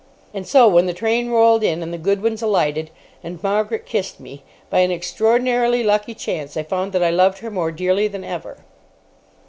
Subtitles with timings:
[0.33, 2.89] And so, when the train rolled in, and the Goodwins alighted,
[3.23, 7.51] and Margaret kissed me, by an extraordinarily lucky chance I found that I loved her
[7.51, 8.57] more dearly than ever.